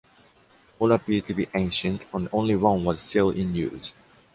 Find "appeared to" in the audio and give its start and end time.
0.93-1.35